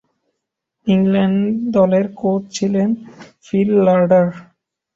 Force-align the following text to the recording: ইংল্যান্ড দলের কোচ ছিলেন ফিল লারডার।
ইংল্যান্ড 0.87 1.39
দলের 1.75 2.05
কোচ 2.19 2.41
ছিলেন 2.55 2.89
ফিল 3.45 3.69
লারডার। 3.85 4.27